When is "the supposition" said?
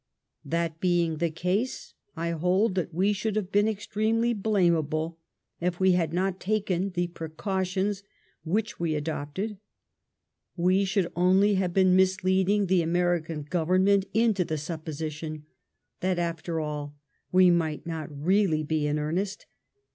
14.43-15.45